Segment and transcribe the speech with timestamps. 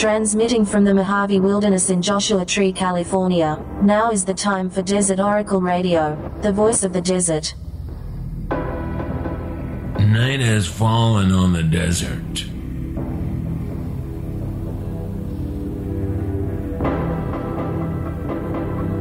[0.00, 5.20] Transmitting from the Mojave Wilderness in Joshua Tree, California, now is the time for Desert
[5.20, 7.52] Oracle Radio, the voice of the desert.
[9.98, 12.46] Night has fallen on the desert.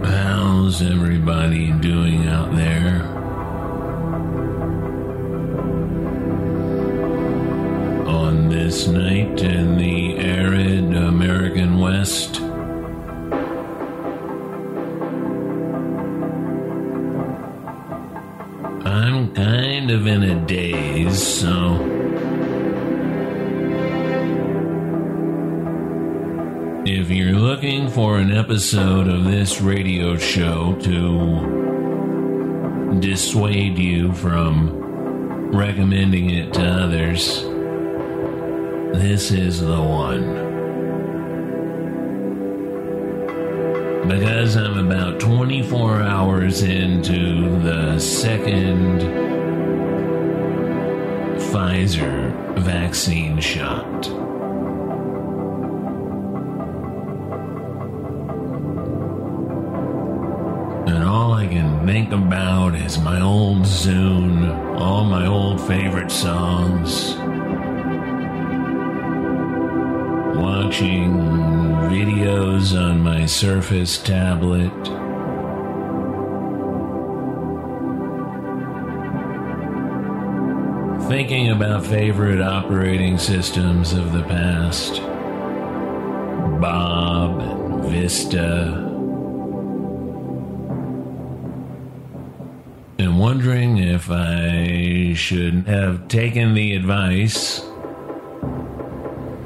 [0.06, 3.19] How's everybody doing out there?
[8.70, 12.40] This night in the arid American West?
[18.86, 21.78] I'm kind of in a daze, so.
[26.86, 36.30] If you're looking for an episode of this radio show to dissuade you from recommending
[36.30, 37.50] it to others,
[38.94, 40.50] this is the one.
[44.08, 49.02] Because I'm about 24 hours into the second
[51.40, 54.08] Pfizer vaccine shot.
[60.88, 67.19] And all I can think about is my old Zune, all my old favorite songs,
[70.70, 71.14] watching
[71.90, 74.72] videos on my Surface tablet.
[81.10, 85.02] Thinking about favorite operating systems of the past
[86.62, 88.66] Bob, and Vista,
[93.00, 97.68] and wondering if I should have taken the advice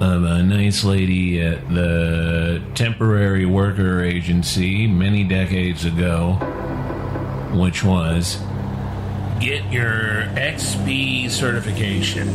[0.03, 6.33] a nice lady at the temporary worker agency many decades ago,
[7.53, 8.37] which was
[9.39, 12.27] get your XP certification.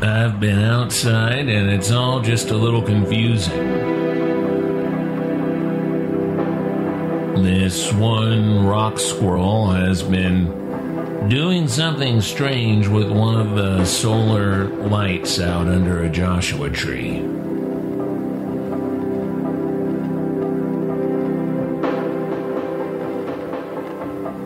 [0.00, 4.07] I've been outside and it's all just a little confusing.
[7.48, 15.40] This one rock squirrel has been doing something strange with one of the solar lights
[15.40, 17.20] out under a Joshua tree.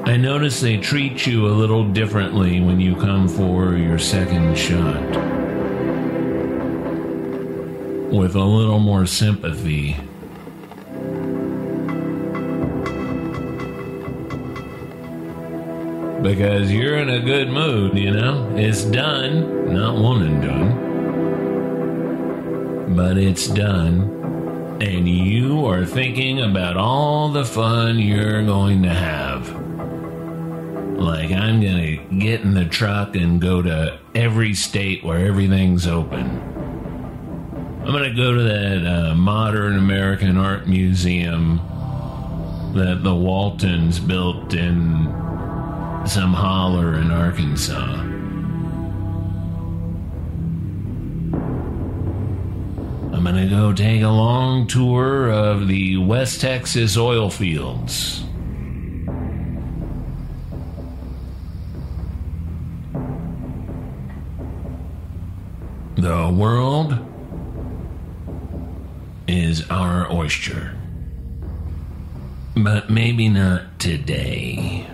[0.04, 5.02] I notice they treat you a little differently when you come for your second shot.
[8.12, 9.96] With a little more sympathy.
[16.22, 18.54] Because you're in a good mood, you know?
[18.56, 20.40] It's done, not one and
[22.86, 24.78] done, but it's done.
[24.80, 29.50] And you are thinking about all the fun you're going to have.
[30.98, 35.88] Like, I'm going to get in the truck and go to every state where everything's
[35.88, 36.40] open.
[37.80, 41.60] I'm going to go to that uh, modern American art museum
[42.74, 45.31] that the Waltons built in
[46.06, 48.00] some holler in Arkansas.
[53.12, 58.24] I'm gonna go take a long tour of the West Texas oil fields.
[65.96, 66.98] The world
[69.28, 70.74] is our oyster.
[72.56, 74.86] But maybe not today.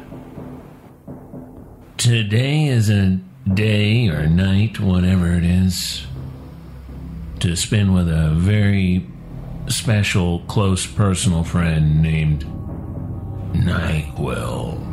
[2.08, 3.20] Today is a
[3.52, 6.06] day or night, whatever it is,
[7.40, 9.06] to spend with a very
[9.68, 12.46] special, close personal friend named
[13.52, 14.86] NyQuil.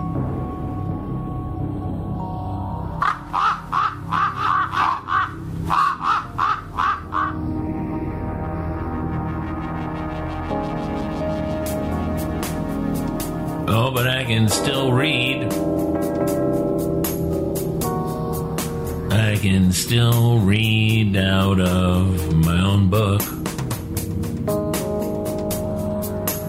[13.70, 15.75] Oh, but I can still read.
[19.46, 23.22] Can still read out of my own book.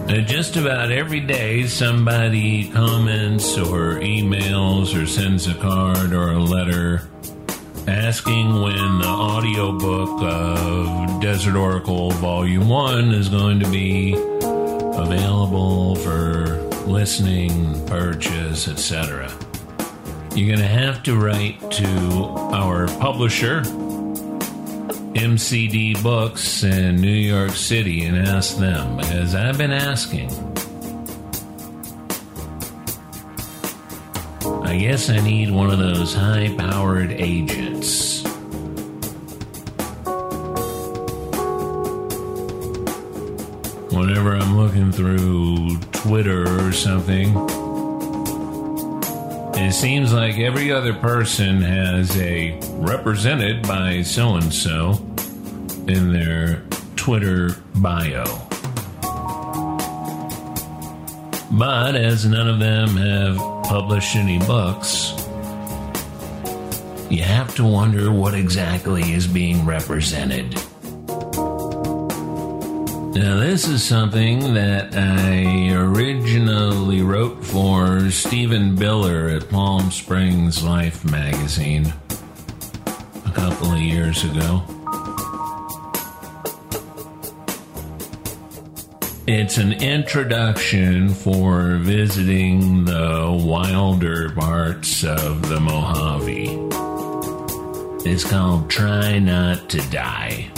[0.09, 6.39] Uh, just about every day, somebody comments or emails or sends a card or a
[6.39, 7.07] letter
[7.87, 16.63] asking when the audiobook of Desert Oracle Volume 1 is going to be available for
[16.87, 19.29] listening, purchase, etc.,
[20.37, 21.87] you're going to have to write to
[22.53, 23.61] our publisher,
[25.15, 30.29] MCD Books in New York City, and ask them, because I've been asking.
[34.63, 38.21] I guess I need one of those high powered agents.
[43.91, 47.56] Whenever I'm looking through Twitter or something,
[49.65, 54.91] it seems like every other person has a represented by so and so
[55.87, 56.61] in their
[56.95, 58.25] Twitter bio.
[61.51, 65.13] But as none of them have published any books,
[67.09, 70.61] you have to wonder what exactly is being represented.
[73.17, 81.03] Now, this is something that I originally wrote for Stephen Biller at Palm Springs Life
[81.03, 81.91] magazine
[83.25, 84.61] a couple of years ago.
[89.25, 96.49] It's an introduction for visiting the wilder parts of the Mojave.
[98.07, 100.51] It's called Try Not to Die.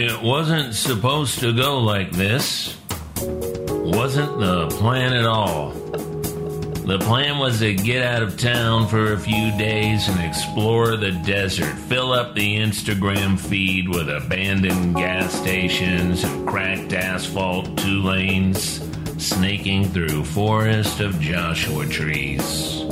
[0.00, 2.76] It wasn't supposed to go like this.
[3.20, 5.70] Wasn't the plan at all.
[5.70, 11.10] The plan was to get out of town for a few days and explore the
[11.26, 18.80] desert, fill up the Instagram feed with abandoned gas stations and cracked asphalt two lanes,
[19.20, 22.84] snaking through forest of Joshua trees.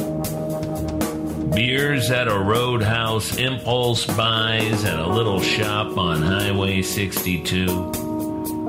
[1.57, 7.93] Beers at a roadhouse, impulse buys at a little shop on Highway 62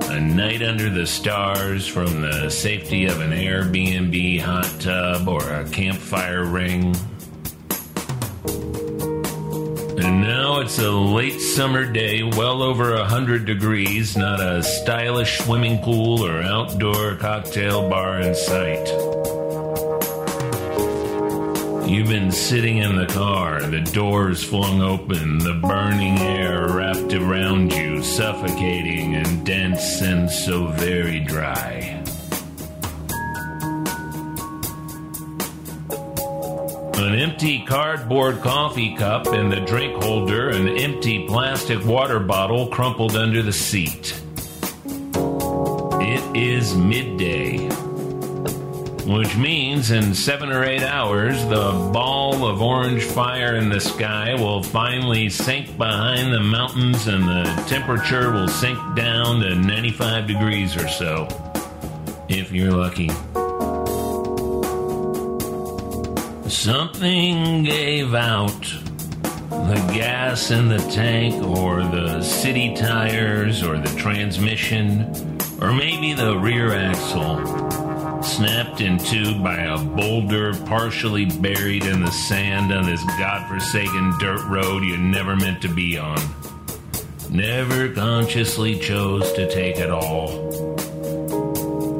[0.09, 5.69] a night under the stars from the safety of an Airbnb hot tub or a
[5.69, 6.95] campfire ring.
[10.01, 15.39] And now it's a late summer day, well over a hundred degrees, not a stylish
[15.39, 19.16] swimming pool or outdoor cocktail bar in sight.
[21.87, 27.71] You've been sitting in the car, the doors flung open, the burning air wrapped around
[27.71, 32.03] you, suffocating and dense and so very dry.
[36.97, 43.15] An empty cardboard coffee cup in the drink holder, an empty plastic water bottle crumpled
[43.15, 44.13] under the seat.
[46.01, 47.69] It is midday
[49.07, 54.35] which means in seven or eight hours, the ball of orange fire in the sky
[54.35, 60.75] will finally sink behind the mountains and the temperature will sink down to 95 degrees
[60.75, 61.25] or so,
[62.27, 63.07] if you're lucky.
[66.49, 68.61] Something gave out.
[69.49, 76.37] The gas in the tank, or the city tires, or the transmission, or maybe the
[76.37, 77.76] rear axle
[78.37, 84.45] snapped in two by a boulder partially buried in the sand on this godforsaken dirt
[84.47, 86.19] road you never meant to be on.
[87.31, 90.51] Never consciously chose to take it all.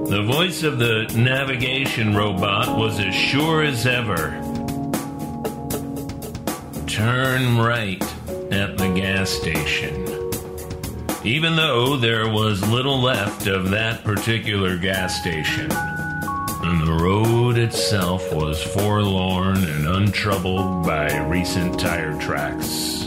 [0.10, 4.30] The voice of the navigation robot was as sure as ever.
[6.86, 8.04] Turn right
[8.54, 10.06] at the gas station.
[11.24, 15.72] Even though there was little left of that particular gas station
[16.68, 23.06] and the road itself was forlorn and untroubled by recent tire tracks.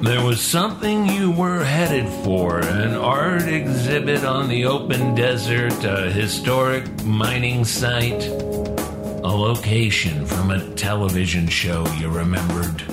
[0.00, 6.10] There was something you were headed for an art exhibit on the open desert, a
[6.10, 12.84] historic mining site, a location from a television show you remembered.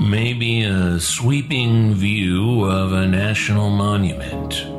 [0.00, 4.71] Maybe a sweeping view of a national monument.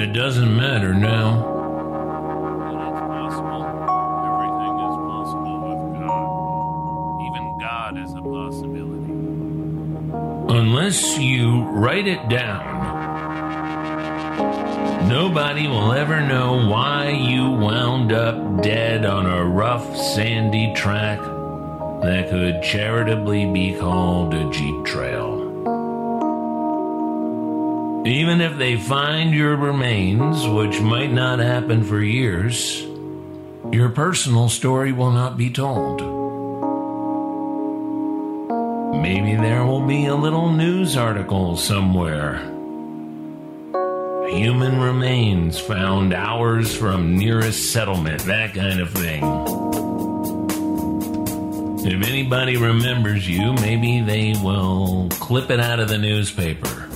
[0.00, 1.40] It doesn't matter now.
[2.80, 3.64] It's possible.
[4.30, 7.20] Everything is possible with God.
[7.28, 9.12] Even God is a possibility.
[10.58, 12.64] Unless you write it down,
[15.06, 22.30] nobody will ever know why you wound up dead on a rough, sandy track that
[22.30, 25.39] could charitably be called a Jeep trail.
[28.10, 32.82] Even if they find your remains, which might not happen for years,
[33.70, 36.00] your personal story will not be told.
[39.00, 42.38] Maybe there will be a little news article somewhere.
[44.28, 49.22] Human remains found hours from nearest settlement, that kind of thing.
[51.86, 56.89] If anybody remembers you, maybe they will clip it out of the newspaper.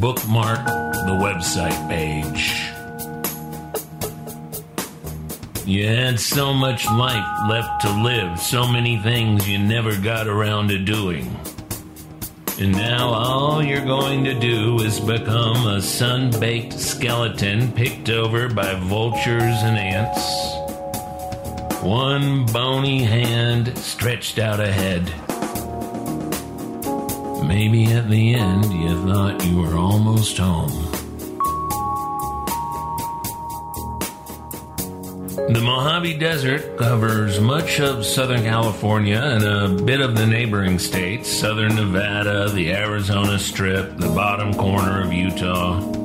[0.00, 2.70] Bookmark the website page.
[5.66, 10.68] You had so much life left to live, so many things you never got around
[10.68, 11.36] to doing.
[12.58, 18.48] And now all you're going to do is become a sun baked skeleton picked over
[18.48, 20.58] by vultures and ants
[21.82, 25.12] one bony hand stretched out ahead.
[27.48, 30.70] Maybe at the end you thought you were almost home.
[35.48, 41.32] The Mojave Desert covers much of Southern California and a bit of the neighboring states
[41.32, 45.97] Southern Nevada, the Arizona Strip, the bottom corner of Utah.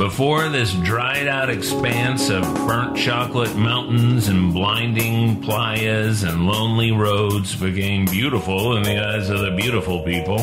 [0.00, 7.54] Before this dried out expanse of burnt chocolate mountains and blinding playas and lonely roads
[7.54, 10.38] became beautiful in the eyes of the beautiful people,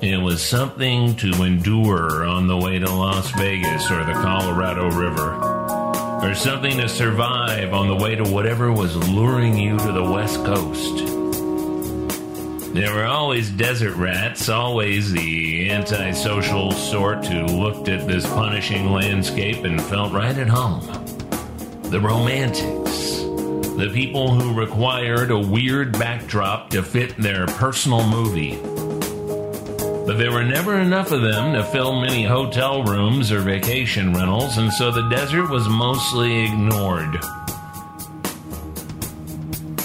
[0.00, 5.34] it was something to endure on the way to Las Vegas or the Colorado River,
[6.26, 10.42] or something to survive on the way to whatever was luring you to the West
[10.42, 11.13] Coast.
[12.74, 19.62] There were always desert rats, always the antisocial sort who looked at this punishing landscape
[19.62, 20.80] and felt right at home.
[21.84, 23.18] The romantics,
[23.76, 28.56] the people who required a weird backdrop to fit their personal movie.
[28.56, 34.58] But there were never enough of them to fill many hotel rooms or vacation rentals,
[34.58, 37.20] and so the desert was mostly ignored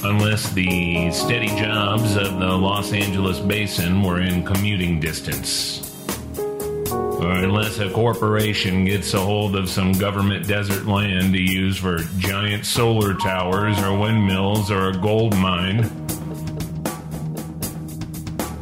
[0.03, 5.85] unless the steady jobs of the Los Angeles basin were in commuting distance.
[6.89, 11.97] Or unless a corporation gets a hold of some government desert land to use for
[12.17, 15.83] giant solar towers or windmills or a gold mine.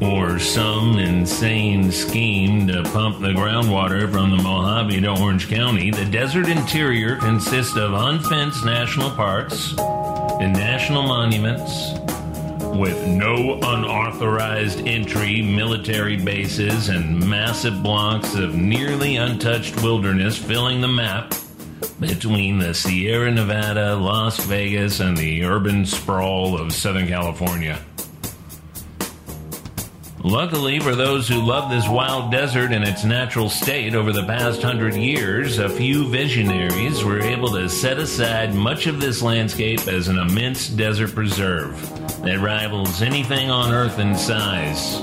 [0.01, 6.05] Or some insane scheme to pump the groundwater from the Mojave to Orange County, the
[6.05, 9.73] desert interior consists of unfenced national parks,
[10.39, 11.93] and national monuments
[12.77, 20.87] with no unauthorized entry, military bases, and massive blocks of nearly untouched wilderness filling the
[20.87, 21.33] map
[21.99, 27.79] between the Sierra Nevada, Las Vegas, and the urban sprawl of Southern California.
[30.27, 34.61] Luckily for those who love this wild desert in its natural state over the past
[34.61, 40.09] hundred years, a few visionaries were able to set aside much of this landscape as
[40.09, 41.79] an immense desert preserve
[42.23, 44.99] that rivals anything on Earth in size.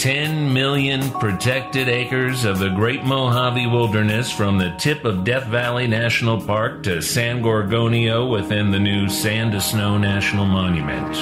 [0.00, 5.86] 10 million protected acres of the Great Mojave Wilderness from the tip of Death Valley
[5.86, 11.12] National Park to San Gorgonio within the new Sand to Snow National Monument.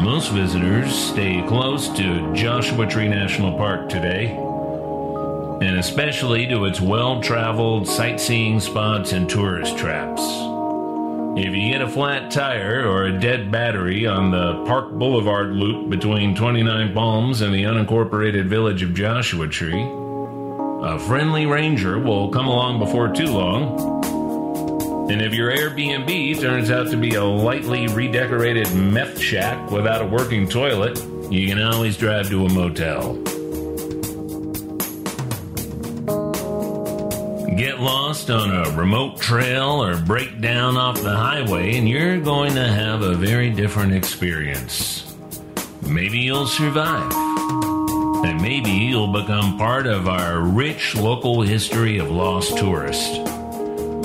[0.00, 4.28] Most visitors stay close to Joshua Tree National Park today,
[5.66, 10.49] and especially to its well traveled sightseeing spots and tourist traps.
[11.36, 15.88] If you get a flat tire or a dead battery on the Park Boulevard loop
[15.88, 22.48] between 29 Palms and the unincorporated village of Joshua Tree, a friendly ranger will come
[22.48, 24.00] along before too long.
[25.12, 30.06] And if your Airbnb turns out to be a lightly redecorated meth shack without a
[30.06, 30.98] working toilet,
[31.30, 33.22] you can always drive to a motel.
[37.56, 42.54] Get lost on a remote trail or break down off the highway, and you're going
[42.54, 45.16] to have a very different experience.
[45.82, 47.12] Maybe you'll survive.
[48.24, 53.18] And maybe you'll become part of our rich local history of lost tourists.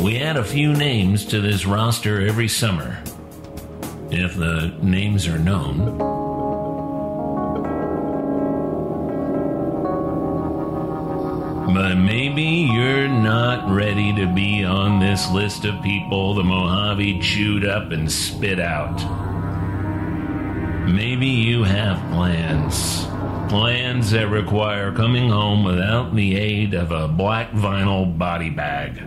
[0.02, 2.98] We add a few names to this roster every summer.
[4.10, 6.25] If the names are known.
[11.76, 17.66] But maybe you're not ready to be on this list of people the Mojave chewed
[17.66, 18.96] up and spit out.
[20.90, 23.06] Maybe you have plans.
[23.50, 29.04] Plans that require coming home without the aid of a black vinyl body bag.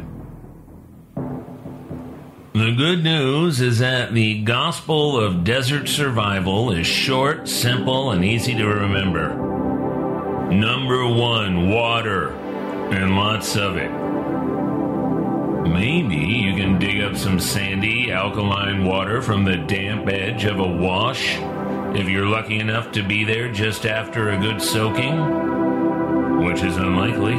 [2.53, 8.55] The good news is that the gospel of desert survival is short, simple, and easy
[8.57, 9.35] to remember.
[10.51, 12.48] Number one, water
[12.92, 13.90] and lots of it.
[15.68, 20.66] Maybe you can dig up some sandy, alkaline water from the damp edge of a
[20.66, 21.37] wash
[21.95, 27.37] if you're lucky enough to be there just after a good soaking, which is unlikely.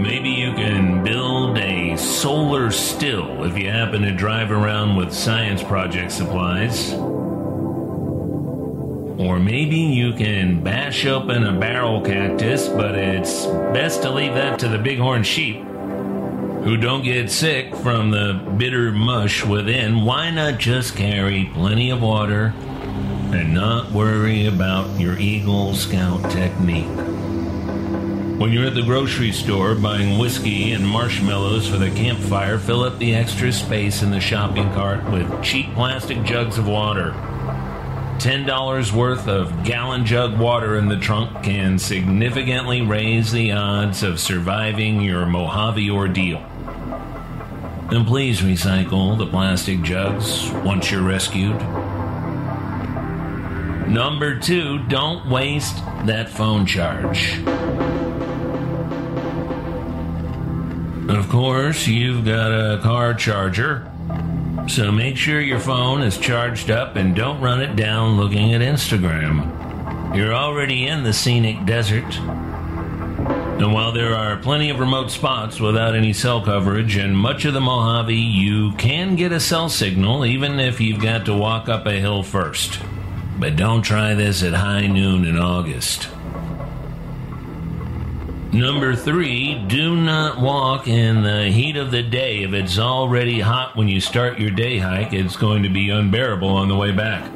[0.00, 5.62] Maybe you can build a solar still if you happen to drive around with science
[5.62, 6.94] project supplies.
[9.20, 14.58] Or maybe you can bash open a barrel cactus, but it's best to leave that
[14.60, 15.58] to the bighorn sheep
[16.64, 20.06] who don't get sick from the bitter mush within.
[20.06, 22.54] Why not just carry plenty of water
[23.34, 26.86] and not worry about your Eagle Scout technique?
[28.40, 32.98] When you're at the grocery store buying whiskey and marshmallows for the campfire, fill up
[32.98, 37.14] the extra space in the shopping cart with cheap plastic jugs of water.
[38.20, 44.20] $10 worth of gallon jug water in the trunk can significantly raise the odds of
[44.20, 46.36] surviving your Mojave ordeal.
[47.90, 51.58] And please recycle the plastic jugs once you're rescued.
[53.88, 57.38] Number two, don't waste that phone charge.
[61.08, 63.90] Of course, you've got a car charger
[64.68, 68.60] so make sure your phone is charged up and don't run it down looking at
[68.60, 70.16] Instagram.
[70.16, 72.18] You're already in the scenic desert.
[72.18, 77.52] And while there are plenty of remote spots without any cell coverage in much of
[77.52, 81.86] the Mojave, you can get a cell signal even if you've got to walk up
[81.86, 82.80] a hill first.
[83.38, 86.08] But don't try this at high noon in August.
[88.52, 92.42] Number three, do not walk in the heat of the day.
[92.42, 96.48] If it's already hot when you start your day hike, it's going to be unbearable
[96.48, 97.30] on the way back.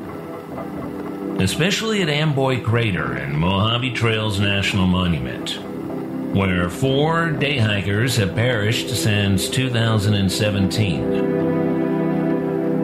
[1.41, 5.51] Especially at Amboy Crater and Mojave Trails National Monument,
[6.35, 11.03] where four day hikers have perished since 2017.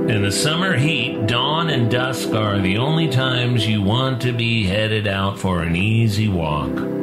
[0.09, 4.67] In the summer heat, dawn and dusk are the only times you want to be
[4.67, 7.00] headed out for an easy walk.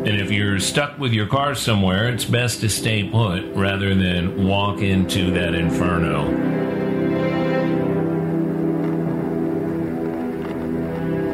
[0.00, 4.48] And if you're stuck with your car somewhere, it's best to stay put rather than
[4.48, 6.26] walk into that inferno.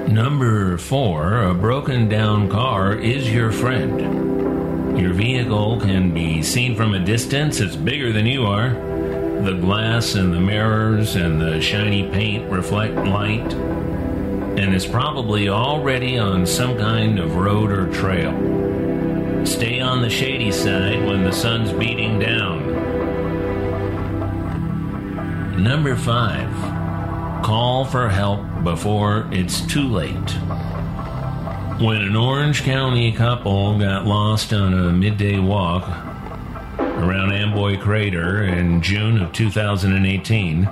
[0.09, 4.99] Number four, a broken down car is your friend.
[4.99, 8.71] Your vehicle can be seen from a distance, it's bigger than you are.
[8.71, 13.49] The glass and the mirrors and the shiny paint reflect light
[14.59, 18.33] and is probably already on some kind of road or trail.
[19.45, 22.75] Stay on the shady side when the sun's beating down.
[25.63, 26.51] Number five,
[27.45, 30.31] call for help before it's too late.
[31.81, 35.87] When an Orange County couple got lost on a midday walk
[36.79, 40.69] around Amboy Crater in June of 2018,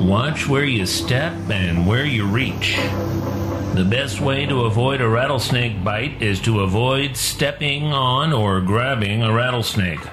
[0.04, 2.76] watch where you step and where you reach.
[3.76, 9.22] The best way to avoid a rattlesnake bite is to avoid stepping on or grabbing
[9.22, 10.04] a rattlesnake.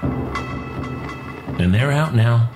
[1.59, 2.51] And they're out now.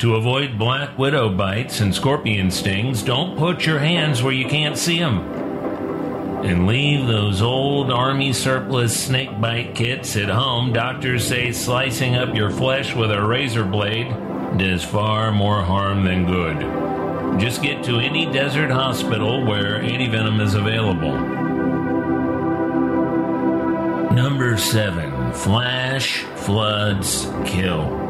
[0.00, 4.76] To avoid black widow bites and scorpion stings, don't put your hands where you can't
[4.76, 5.20] see them.
[6.44, 10.72] And leave those old army surplus snake bite kits at home.
[10.72, 14.08] Doctors say slicing up your flesh with a razor blade
[14.58, 17.40] does far more harm than good.
[17.40, 21.18] Just get to any desert hospital where antivenom is available.
[24.14, 28.03] Number seven, flash floods kill.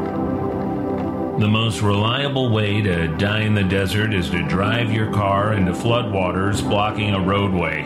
[1.37, 5.73] The most reliable way to die in the desert is to drive your car into
[5.73, 7.83] floodwaters blocking a roadway.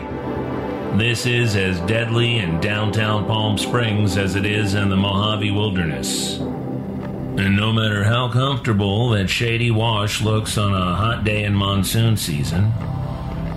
[1.00, 6.38] This is as deadly in downtown Palm Springs as it is in the Mojave Wilderness.
[6.38, 12.18] And no matter how comfortable that shady wash looks on a hot day in monsoon
[12.18, 12.72] season,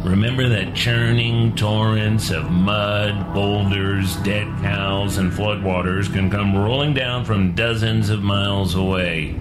[0.03, 7.27] remember that churning torrents of mud, boulders, dead cows, and floodwaters can come rolling down
[7.27, 9.39] from dozens of miles away.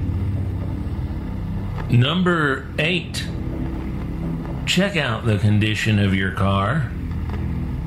[1.92, 3.28] Number eight,
[4.66, 6.90] check out the condition of your car,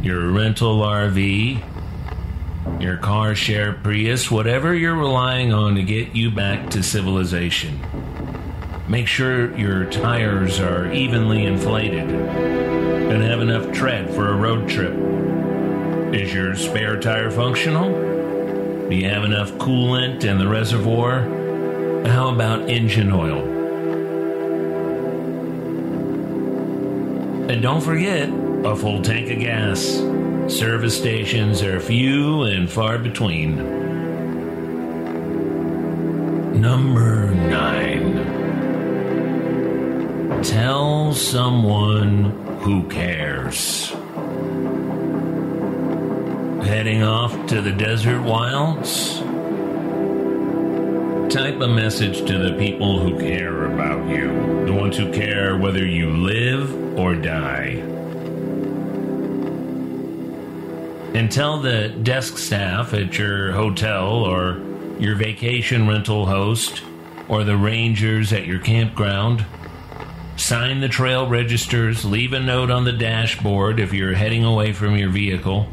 [0.02, 6.68] your rental RV, your car share Prius, whatever you're relying on to get you back
[6.70, 7.80] to civilization.
[8.86, 14.92] Make sure your tires are evenly inflated and have enough tread for a road trip.
[16.14, 17.90] Is your spare tire functional?
[18.90, 21.22] Do you have enough coolant in the reservoir?
[22.06, 23.53] How about engine oil?
[27.46, 28.30] And don't forget
[28.64, 30.02] a full tank of gas.
[30.48, 33.56] Service stations are few and far between.
[36.58, 38.14] Number nine.
[40.42, 42.30] Tell someone
[42.60, 43.90] who cares.
[46.66, 49.18] Heading off to the desert wilds?
[51.32, 55.84] Type a message to the people who care about you, the ones who care whether
[55.84, 57.82] you live or die.
[61.14, 64.60] And tell the desk staff at your hotel or
[64.98, 66.82] your vacation rental host
[67.28, 69.44] or the rangers at your campground.
[70.36, 74.96] Sign the trail registers, leave a note on the dashboard if you're heading away from
[74.96, 75.68] your vehicle.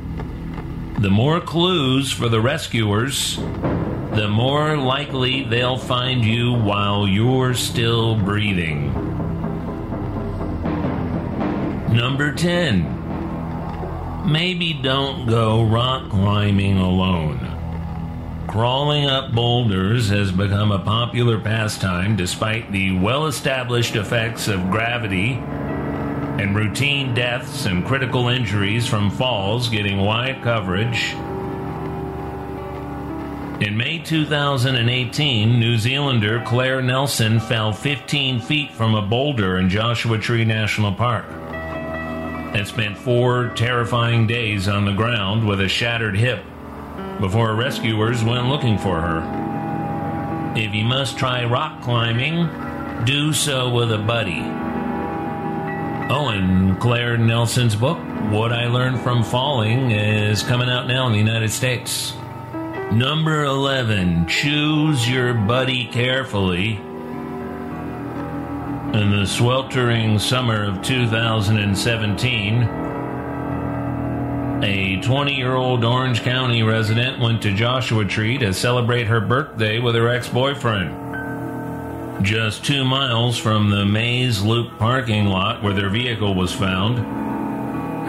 [0.99, 8.15] The more clues for the rescuers, the more likely they'll find you while you're still
[8.15, 9.10] breathing.
[11.91, 14.31] Number 10.
[14.31, 18.45] Maybe don't go rock climbing alone.
[18.47, 25.33] Crawling up boulders has become a popular pastime despite the well established effects of gravity
[25.33, 31.11] and routine deaths and critical injuries from falls getting wide coverage.
[33.61, 40.17] In May 2018, New Zealander Claire Nelson fell 15 feet from a boulder in Joshua
[40.17, 41.25] Tree National Park
[42.53, 46.43] and spent four terrifying days on the ground with a shattered hip
[47.19, 50.53] before rescuers went looking for her.
[50.55, 52.49] If you must try rock climbing,
[53.05, 54.41] do so with a buddy.
[56.13, 57.97] Oh, and Claire Nelson's book,
[58.31, 62.13] What I Learned from Falling, is coming out now in the United States.
[62.91, 66.81] Number 11, choose your buddy carefully.
[68.93, 72.63] In the sweltering summer of 2017,
[74.63, 79.79] a 20 year old Orange County resident went to Joshua Tree to celebrate her birthday
[79.79, 82.25] with her ex boyfriend.
[82.25, 86.97] Just two miles from the Maze Loop parking lot where their vehicle was found,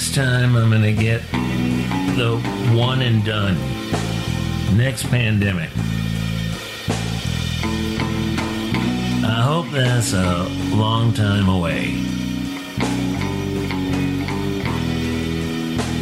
[0.00, 1.20] Next time I'm going to get
[2.16, 2.40] the
[2.74, 3.54] one and done.
[4.74, 5.68] Next pandemic.
[9.22, 11.96] I hope that's a long time away.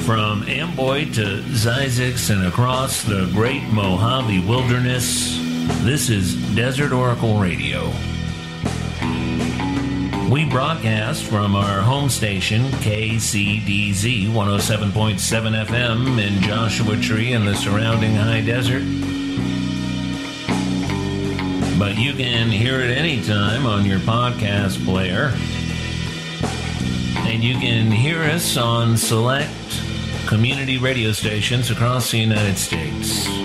[0.06, 5.38] From Amboy to Zzyzx and across the great Mojave Wilderness,
[5.82, 7.92] this is Desert Oracle Radio.
[10.30, 18.14] We broadcast from our home station, KCDZ 107.7 FM in Joshua Tree and the surrounding
[18.14, 18.82] high desert.
[21.78, 25.32] But you can hear it anytime on your podcast player.
[27.26, 29.50] And you can hear us on select
[30.26, 33.37] community radio stations across the United States.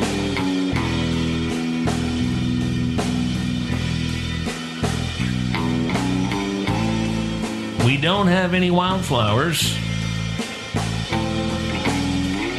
[8.04, 9.76] Don't have any wildflowers.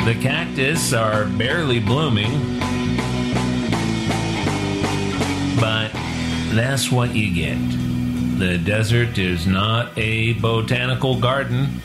[0.07, 2.33] The cactus are barely blooming.
[5.61, 5.93] But
[6.55, 7.59] that's what you get.
[8.39, 11.83] The desert is not a botanical garden.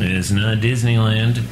[0.00, 1.42] It's not Disneyland.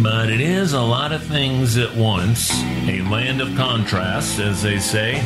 [0.00, 2.52] But it is a lot of things at once.
[2.86, 5.20] A land of contrasts, as they say.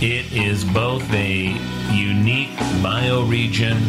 [0.00, 1.48] It is both a
[1.92, 3.82] unique bioregion,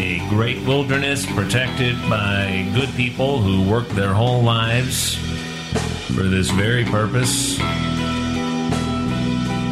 [0.00, 5.16] a great wilderness protected by good people who work their whole lives
[6.06, 7.60] for this very purpose.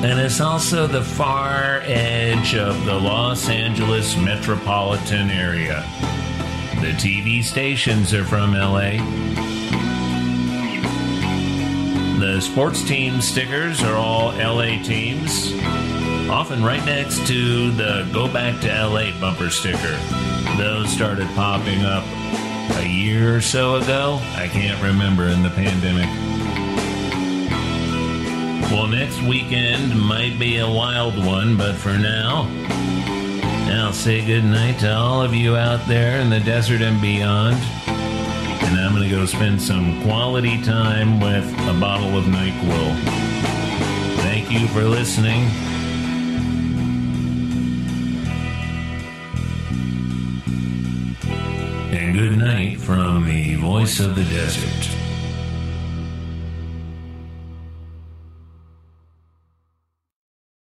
[0.04, 5.82] And it's also the far edge of the Los Angeles metropolitan area.
[6.82, 9.51] The TV stations are from LA.
[12.22, 15.52] The sports team stickers are all LA teams,
[16.30, 19.98] often right next to the Go Back to LA bumper sticker.
[20.56, 22.04] Those started popping up
[22.76, 24.20] a year or so ago.
[24.36, 26.08] I can't remember in the pandemic.
[28.70, 32.46] Well, next weekend might be a wild one, but for now,
[33.68, 37.60] I'll say goodnight to all of you out there in the desert and beyond.
[38.72, 42.96] And I'm going to go spend some quality time with a bottle of NyQuil.
[44.22, 45.42] Thank you for listening.
[51.92, 55.01] And good night from the voice of the desert.